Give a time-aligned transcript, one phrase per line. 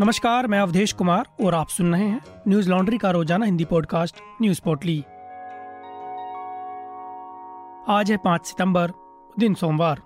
[0.00, 4.16] नमस्कार, मैं अवधेश कुमार और आप सुन रहे हैं न्यूज़ लॉन्ड्री का रोज़ाना हिंदी पॉडकास्ट,
[4.42, 4.98] न्यूज़ पोर्टली।
[7.88, 8.92] आज है पाँच सितंबर,
[9.38, 10.02] दिन सोमवार।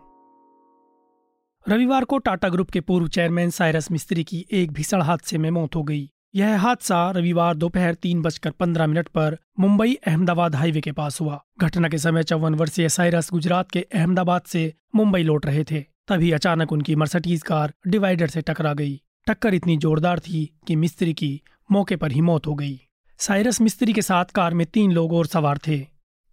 [1.66, 5.76] रविवार को टाटा ग्रुप के पूर्व चेयरमैन साइरस मिस्त्री की एक भीषण हादसे में मौत
[5.76, 10.92] हो गई। यह हादसा रविवार दोपहर तीन बजकर पंद्रह मिनट पर मुंबई अहमदाबाद हाईवे के
[10.92, 15.64] पास हुआ। घटना के समय चौवन वर्षीय साइरस गुजरात के अहमदाबाद से मुंबई लौट रहे
[15.64, 20.76] थे। तभी अचानक उनकी मर्सिडीज कार डिवाइडर से टकरा गई। टक्कर इतनी जोरदार थी कि
[20.76, 22.78] मिस्त्री की मौके पर ही मौत हो गई।
[23.20, 25.78] साइरस मिस्त्री के साथ कार में तीन लोग और सवार थे,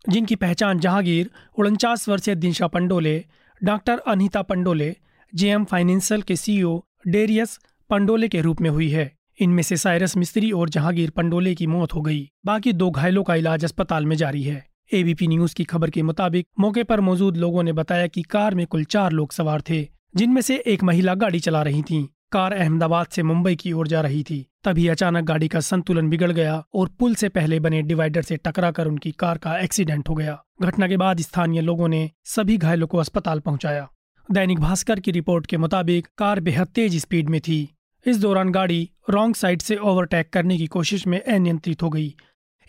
[0.06, 3.24] जिनकी पहचान जहांगीर उनचास वर्षीय Dinshaw Pandole,
[3.62, 4.96] doctor Anita Pandole,
[5.34, 7.60] JM financial के सीईओ डेरियस
[7.90, 11.94] पंडोले के रूप में हुई है। इनमें से साइरस मिस्त्री और जहांगीर पंडोले की मौत
[11.94, 15.90] हो गई। बाकी दो घायलों का इलाज अस्पताल में जारी है। एबीपी न्यूज़ की खबर
[15.90, 19.62] के मुताबिक मौके पर मौजूद लोगों ने बताया कि कार में कुल चार लोग सवार
[19.62, 23.88] थे, जिनमें से एक महिला गाड़ी चला रही थी। कार अहमदाबाद से मुंबई की ओर
[23.88, 27.82] जा रही थी। तभी अचानक गाड़ी का संतुलन बिगड़ गया और पुल से पहले बने
[27.82, 32.12] डिवाइडर से टकराकर उनकी कार का एक्सीडेंट हो गया। घटना के बाद स्थानीय लोगों ने
[32.26, 33.88] सभी घायलों को अस्पताल पहुँचाया।
[34.32, 37.70] दैनिक भास्कर की रिपोर्ट के मुताबिक कार बेहद तेज स्पीड में थी।
[38.06, 42.16] इस दौरान गाड़ी रॉन्ग साइड से ओवरटेक करने की कोशिश में अनियंत्रित हो गई।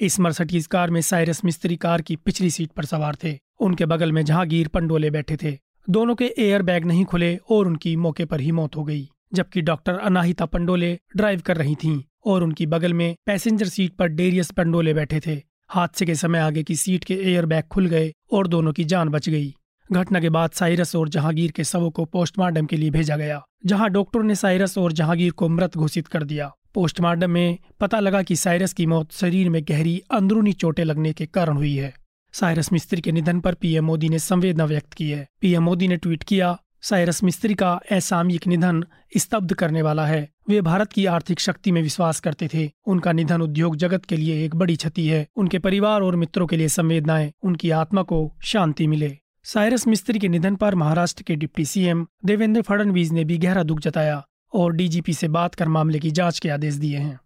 [0.00, 4.12] इस मर्सिडीज कार में साइरस मिस्त्री कार की पिछली सीट पर सवार थे। उनके बगल
[4.12, 5.58] में जहांगीर पंडोले बैठे थे।
[5.90, 9.60] दोनों के एयर बैग नहीं खुले और उनकी मौके पर ही मौत हो गई। जबकि
[9.62, 14.50] डॉक्टर अनाहिता पंडोले ड्राइव कर रही थीं और उनकी बगल में पैसेंजर सीट पर डेरियस
[14.50, 18.46] पंडोले बैठे थे। हादसे के समय आगे की सीट के एयर बैग खुल गए और
[18.46, 19.54] दोनों की जान बच गई।
[19.90, 23.88] घटना के बाद साइरस और जहांगीर के शवों को पोस्टमार्टम के लिए भेजा गया, जहाँ
[23.90, 28.36] डॉक्टर ने साइरस और जहांगीर को मृत घोषित कर दिया। पोस्टमार्टम में पता लगा कि
[28.36, 31.92] साइरस की मौत शरीर में गहरी अंदरूनी चोटें लगने के कारण हुई है।
[32.34, 35.96] साइरस मिस्त्री के निधन पर पीएम मोदी ने संवेदना व्यक्त की है। पीएम मोदी ने
[35.96, 38.84] ट्वीट किया साइरस मिस्त्री का असामयिक निधन
[39.16, 43.40] स्तब्ध करने वाला है। वे भारत की आर्थिक शक्ति में विश्वास करते थे। उनका निधन
[43.40, 47.32] उद्योग जगत के लिए एक बड़ी क्षति है। उनके परिवार और मित्रों के लिए संवेदनाएँ,
[47.42, 52.62] उनकी आत्मा को शांति मिले। साइरस मिस्त्री के निधन पर महाराष्ट्र के डिप्टी सीएम देवेंद्र
[52.62, 56.48] फडणवीस ने भी गहरा दुख जताया और डीजीपी से बात कर मामले की जाँच के
[56.48, 57.20] आदेश दिए हैं।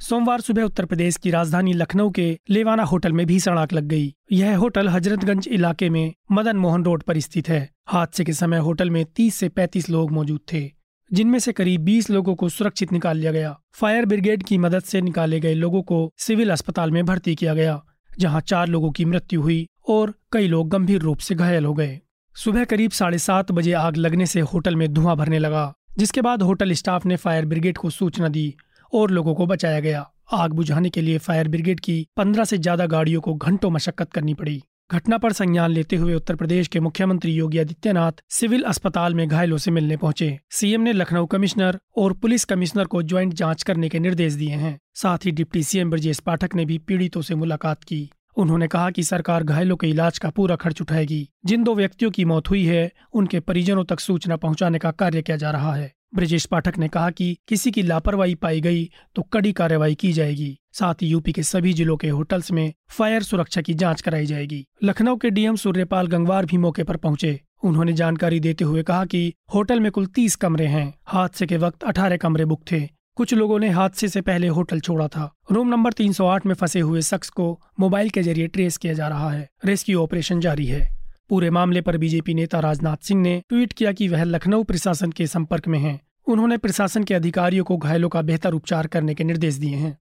[0.00, 4.14] सोमवार सुबह उत्तर प्रदेश की राजधानी लखनऊ के लेवाना होटल में भीषण आग लग गई।
[4.32, 8.90] यह होटल हजरतगंज इलाके में मदन मोहन रोड पर स्थित है। हादसे के समय होटल
[8.90, 10.62] में 30 से 35 लोग मौजूद थे,
[11.10, 15.00] जिनमें से करीब 20 लोगों को सुरक्षित निकाल लिया गया। फायर ब्रिगेड की मदद से
[15.00, 19.42] निकाले गए लोगों को सिविल अस्पताल में भर्ती किया गया, जहाँ चार लोगों की मृत्यु
[19.42, 21.98] हुई और कई लोग गंभीर रूप से घायल हो गए।
[22.36, 26.42] सुबह करीब साढ़े सात बजे आग लगने से होटल में धुआँ भरने लगा, जिसके बाद
[26.42, 28.54] होटल स्टाफ ने फायर ब्रिगेड को सूचना दी
[28.92, 32.86] और लोगों को बचाया गया। आग बुझाने के लिए फायर ब्रिगेड की पंद्रह से ज़्यादा
[32.86, 34.62] गाड़ियों को घंटों मशक्कत करनी पड़ी।
[34.92, 39.58] घटना पर संज्ञान लेते हुए उत्तर प्रदेश के मुख्यमंत्री योगी आदित्यनाथ सिविल अस्पताल में घायलों
[39.58, 43.98] से मिलने पहुँचे। सीएम ने लखनऊ कमिश्नर और पुलिस कमिश्नर को ज्वाइंट जाँच करने के
[43.98, 48.10] निर्देश दिए हैं। साथ ही डिप्टी सीएम ब्रजेश पाठक ने भी पीड़ितों से मुलाकात की।
[48.36, 52.24] उन्होंने कहा कि सरकार घायलों के इलाज का पूरा खर्च उठाएगी। जिन दो व्यक्तियों की
[52.24, 56.46] मौत हुई है, उनके परिजनों तक सूचना पहुँचाने का कार्य किया जा रहा है। ब्रजेश
[56.46, 60.94] पाठक ने कहा कि किसी की लापरवाही पाई गई तो कड़ी कार्रवाई की जाएगी। साथ
[61.02, 65.16] ही यूपी के सभी जिलों के होटल्स में फायर सुरक्षा की जाँच कराई जाएगी। लखनऊ
[65.16, 69.80] के डीएम सूर्यपाल गंगवार भी मौके पर पहुँचे। उन्होंने जानकारी देते हुए कहा कि होटल
[69.80, 73.68] में कुल तीस कमरे हैं। हादसे के वक्त अठारह कमरे बुक थे। कुछ लोगों ने
[73.68, 78.10] हादसे से पहले होटल छोड़ा था। रूम नंबर 308 में फंसे हुए शख्स को मोबाइल
[78.10, 80.99] के ज़रिए ट्रेस किया जा रहा है। रेस्क्यू ऑपरेशन जारी है।
[81.30, 85.26] पूरे मामले पर बीजेपी नेता राजनाथ सिंह ने ट्वीट किया कि वह लखनऊ प्रशासन के
[85.26, 89.54] संपर्क में हैं। उन्होंने प्रशासन के अधिकारियों को घायलों का बेहतर उपचार करने के निर्देश
[89.54, 89.98] दिए हैं।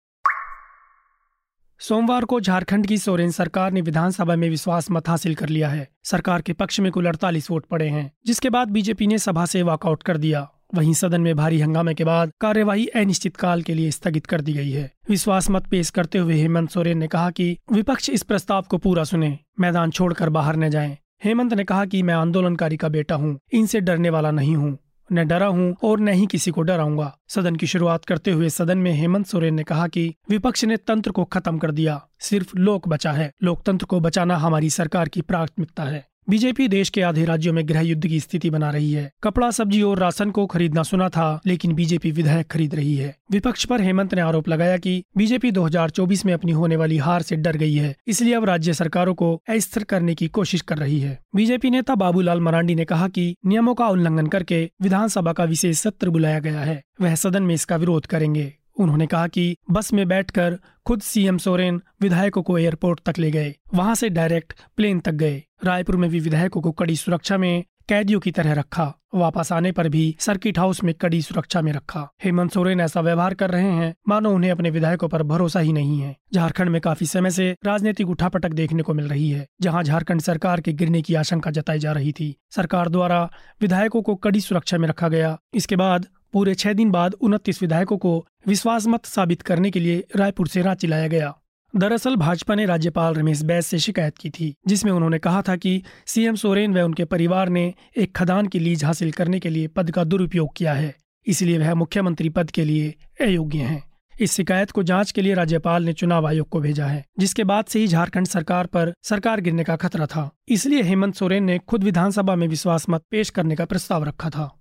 [1.80, 5.88] सोमवार को झारखंड की सोरेन सरकार ने विधानसभा में विश्वास मत हासिल कर लिया है।
[6.04, 9.62] सरकार के पक्ष में कुल अड़तालीस वोट पड़े हैं, जिसके बाद बीजेपी ने सभा से
[9.62, 14.26] वॉकआउट कर दिया। वहीं सदन में भारी हंगामे के बाद कार्यवाही अनिश्चितकाल के लिए स्थगित
[14.26, 18.10] कर दी गई है। विश्वास मत पेश करते हुए हेमंत सोरेन ने कहा कि विपक्ष
[18.10, 22.14] इस प्रस्ताव को पूरा सुने, मैदान छोड़कर बाहर न जाएँ। हेमंत ने कहा कि मैं
[22.14, 24.78] आंदोलनकारी का बेटा हूँ, इनसे डरने वाला नहीं हूँ।
[25.10, 28.78] न डरा हूँ और न ही किसी को डराऊँगा। सदन की शुरुआत करते हुए सदन
[28.78, 32.88] में हेमंत सोरेन ने कहा कि विपक्ष ने तंत्र को खत्म कर दिया। सिर्फ़ लोक
[32.88, 37.54] बचा है। लोकतंत्र को बचाना हमारी सरकार की प्राथमिकता है। बीजेपी देश के आधे राज्यों
[37.54, 41.08] में गृह युद्ध की स्थिति बना रही है। कपड़ा, सब्ज़ी और राशन को खरीदना सुना
[41.10, 45.52] था, लेकिन बीजेपी विधायक खरीद रही है। विपक्ष पर हेमंत ने आरोप लगाया कि बीजेपी
[45.52, 49.34] 2024 में अपनी होने वाली हार से डर गई है, इसलिए अब राज्य सरकारों को
[49.50, 53.76] अस्थिर करने की कोशिश कर रही है। बीजेपी नेता बाबूलाल मरांडी ने कहा की नियमों
[53.76, 58.06] का उल्लंघन करके विधानसभा का विशेष सत्र बुलाया गया है, वह सदन में इसका विरोध
[58.06, 63.32] करेंगे। उन्होंने कहा कि बस में बैठकर खुद सीएम सोरेन विधायकों को एयरपोर्ट तक ले
[63.32, 67.64] गए। वहाँ से डायरेक्ट प्लेन तक गए। रायपुर में भी विधायकों को कड़ी सुरक्षा में
[67.90, 72.14] कैदियों की तरह रखा। वापस आने पर भी सर्किट हाउस में कड़ी सुरक्षा में रखा।
[72.24, 76.00] हेमंत सोरेन ऐसा व्यवहार कर रहे हैं, मानो उन्हें अपने विधायकों पर भरोसा ही नहीं
[76.02, 80.22] है। झारखंड में काफ़ी समय से राजनीतिक उठापटक देखने को मिल रही है, जहाँ झारखंड
[80.22, 83.32] सरकार के गिरने की आशंका जताई जा रही थी। सरकार द्वारा
[83.62, 87.98] विधायकों को कड़ी सुरक्षा में रखा गया। इसके बाद, पूरे छह दिन बाद, उनतीस विधायकों
[87.98, 91.34] को विश्वास मत साबित करने के लिए रायपुर से रांची लाया गया।
[91.74, 95.82] दरअसल भाजपा ने राज्यपाल रमेश बैस से शिकायत की थी, जिसमें उन्होंने कहा था कि
[96.06, 99.92] सीएम सोरेन व उनके परिवार ने एक खदान की लीज हासिल करने के लिए पद
[99.92, 100.96] का दुरुपयोग किया है,
[101.28, 103.84] इसलिए वह मुख्यमंत्री पद के लिए अयोग्य हैं।
[104.14, 107.66] इस शिकायत को जाँच के लिए राज्यपाल ने चुनाव आयोग को भेजा है, जिसके बाद
[107.66, 111.84] से ही झारखंड सरकार पर सरकार गिरने का खतरा था। इसलिए हेमंत सोरेन ने खुद
[111.84, 114.54] विधानसभा में विश्वास मत पेश करने का प्रस्ताव रखा था।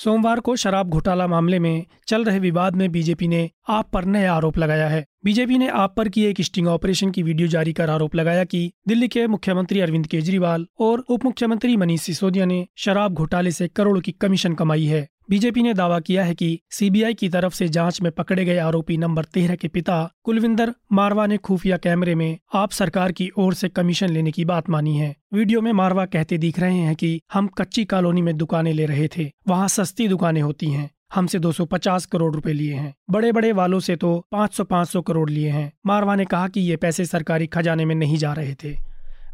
[0.00, 4.32] सोमवार को शराब घोटाला मामले में चल रहे विवाद में बीजेपी ने आप पर नया
[4.34, 7.90] आरोप लगाया है। बीजेपी ने आप पर की एक स्टिंग ऑपरेशन की वीडियो जारी कर
[7.90, 13.14] आरोप लगाया कि दिल्ली के मुख्यमंत्री अरविंद केजरीवाल और उप मुख्यमंत्री मनीष सिसोदिया ने शराब
[13.14, 17.28] घोटाले से करोड़ों की कमीशन कमाई है। बीजेपी ने दावा किया है कि सीबीआई की
[17.28, 21.76] तरफ़ से जाँच में पकड़े गए आरोपी नंबर तेरह के पिता कुलविंदर मारवा ने खुफिया
[21.76, 25.72] कैमरे में आप सरकार की ओर से कमीशन लेने की बात मानी है। वीडियो में
[25.72, 29.68] मारवा कहते दिख रहे हैं कि हम कच्ची कॉलोनी में दुकानें ले रहे थे, वहाँ
[29.68, 34.26] सस्ती दुकानें होती हैं, हमसे 250 करोड़ रुपए लिए हैं। बड़े बड़े वालों से तो
[34.32, 38.32] 500-500 करोड़ लिए हैं। मारवा ने कहा कि ये पैसे सरकारी खजाने में नहीं जा
[38.32, 38.76] रहे थे।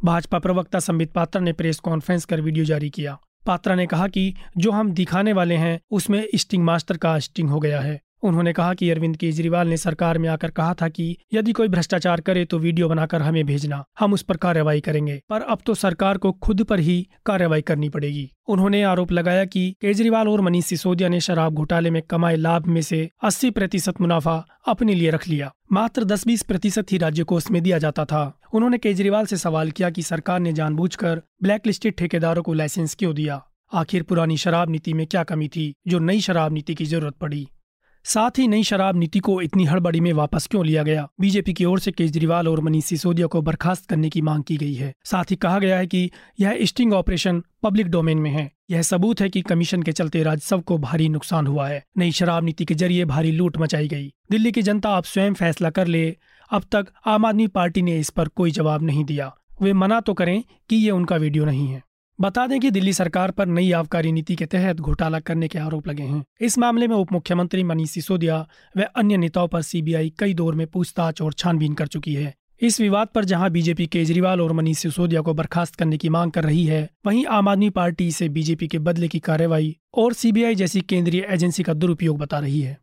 [0.04, 4.34] भाजपा प्रवक्ता संबित पात्र ने प्रेस कॉन्फ्रेंस कर वीडियो जारी किया। पात्रा ने कहा कि
[4.56, 8.74] जो हम दिखाने वाले हैं, उसमें स्टिंग मास्टर का स्टिंग हो गया है। उन्होंने कहा
[8.74, 12.58] कि अरविंद केजरीवाल ने सरकार में आकर कहा था कि यदि कोई भ्रष्टाचार करे तो
[12.58, 16.62] वीडियो बनाकर हमें भेजना, हम उस पर कार्रवाई करेंगे। पर अब तो सरकार को खुद
[16.62, 21.54] पर ही कार्रवाई करनी पड़ेगी। उन्होंने आरोप लगाया कि केजरीवाल और मनीष सिसोदिया ने शराब
[21.54, 26.42] घोटाले में कमाए लाभ में से 80 प्रतिशत मुनाफा अपने लिए रख लिया। मात्र 10-20
[26.42, 30.40] प्रतिशत ही राज्य को उसमें दिया जाता था। उन्होंने केजरीवाल से सवाल किया कि सरकार
[30.40, 33.42] ने जानबूझकर ब्लैक लिस्टेड ठेकेदारों को लाइसेंस क्यों दिया?
[33.74, 37.46] आखिर पुरानी शराब नीति में क्या कमी थी, जो नई शराब नीति की ज़रूरत पड़ी?
[38.08, 41.08] साथ ही नई शराब नीति को इतनी हड़बड़ी में वापस क्यों लिया गया?
[41.20, 44.74] बीजेपी की ओर से केजरीवाल और मनीष सिसोदिया को बर्खास्त करने की मांग की गई
[44.74, 46.10] है। साथ ही कहा गया है कि
[46.40, 50.60] यह स्टिंग ऑपरेशन पब्लिक डोमेन में है। यह सबूत है कि कमीशन के चलते राजस्व
[50.60, 54.52] को भारी नुकसान हुआ है। नई शराब नीति के ज़रिए भारी लूट मचाई गई। दिल्ली
[54.52, 56.16] की जनता अब स्वयं फैसला कर ले।
[56.50, 60.14] अब तक आम आदमी पार्टी ने इस पर कोई जवाब नहीं दिया। वे मना तो
[60.14, 61.82] करें कि ये उनका वीडियो नहीं है।
[62.20, 65.88] बता दें कि दिल्ली सरकार पर नई आबकारी नीति के तहत घोटाला करने के आरोप
[65.88, 68.38] लगे हैं। इस मामले में उप मुख्यमंत्री मनीष सिसोदिया
[68.76, 72.80] व अन्य नेताओं पर सीबीआई कई दौर में पूछताछ और छानबीन कर चुकी है। इस
[72.80, 76.64] विवाद पर जहाँ बीजेपी केजरीवाल और मनीष सिसोदिया को बर्खास्त करने की मांग कर रही
[76.64, 81.26] है, वहीं आम आदमी पार्टी इसे बीजेपी के बदले की कार्रवाई और सीबीआई जैसी केंद्रीय
[81.30, 82.78] एजेंसी का दुरुपयोग बता रही है।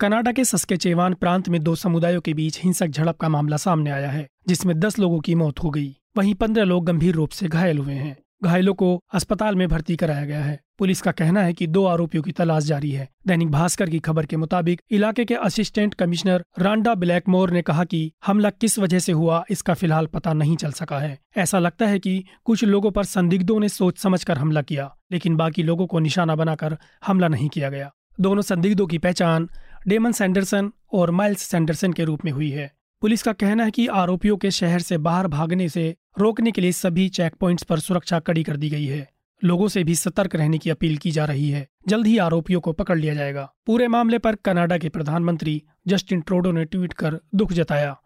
[0.00, 4.10] कनाडा के सस्केचेवान प्रांत में दो समुदायों के बीच हिंसक झड़प का मामला सामने आया
[4.10, 7.78] है, जिसमें दस लोगों की मौत हो गई। वहीं पंद्रह लोग गंभीर रूप से घायल
[7.78, 11.66] हुए हैं। घायलों को अस्पताल में भर्ती कराया गया है। पुलिस का कहना है कि
[11.66, 15.94] दो आरोपियों की तलाश जारी है। दैनिक भास्कर की खबर के मुताबिक इलाके के असिस्टेंट
[15.94, 20.56] कमिश्नर रांडा ब्लैकमोर ने कहा कि हमला किस वजह से हुआ, इसका फ़िलहाल पता नहीं
[20.56, 24.62] चल सका है। ऐसा लगता है कि कुछ लोगों पर संदिग्धों ने सोच समझकर हमला
[24.62, 26.76] किया, लेकिन बाकी लोगों को निशाना बनाकर
[27.06, 27.90] हमला नहीं किया गया।
[28.20, 29.48] दोनों संदिग्धों की पहचान
[29.88, 32.72] डेमन सैंडरसन और माइल्स सैंडरसन के रूप में हुई है।
[33.06, 35.84] पुलिस का कहना है कि आरोपियों के शहर से बाहर भागने से
[36.18, 39.08] रोकने के लिए सभी चेक पॉइंट्स पर सुरक्षा कड़ी कर दी गई है।
[39.42, 42.72] लोगों से भी सतर्क रहने की अपील की जा रही है। जल्द ही आरोपियों को
[42.72, 47.52] पकड़ लिया जाएगा। पूरे मामले पर कनाडा के प्रधानमंत्री जस्टिन ट्रोडो ने ट्वीट कर दुख
[47.52, 47.96] जताया।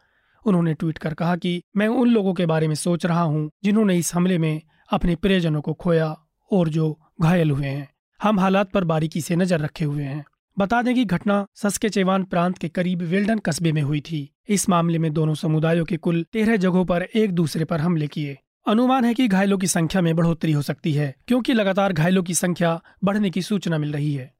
[0.46, 3.96] उन्होंने ट्वीट कर कहा कि मैं उन लोगों के बारे में सोच रहा हूँ जिन्होंने
[3.98, 4.60] इस हमले में
[4.92, 6.14] अपने प्रियजनों को खोया
[6.50, 7.88] और जो घायल हुए हैं।
[8.20, 10.24] हम हालात पर बारीकी से नज़र रखे हुए हैं।
[10.60, 14.98] बता दें कि घटना सस्केचेवान प्रांत के करीब वेल्डन कस्बे में हुई थी। इस मामले
[14.98, 19.14] में दोनों समुदायों के कुल तेरह जगहों पर एक दूसरे पर हमले किए। अनुमान है
[19.14, 23.30] कि घायलों की संख्या में बढ़ोतरी हो सकती है, क्योंकि लगातार घायलों की संख्या बढ़ने
[23.30, 24.34] की सूचना मिल रही है।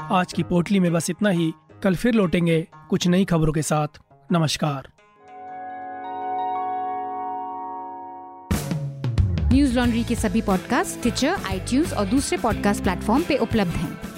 [0.00, 4.00] आज की पोटली में बस इतना ही। कल फिर लौटेंगे कुछ नई खबरों के साथ।
[4.32, 4.88] नमस्कार।
[9.52, 14.17] न्यूज़ लॉन्ड्री के सभी पॉडकास्ट ट्विटर आईटीज और दूसरे पॉडकास्ट प्लेटफॉर्म पे उपलब्ध हैं।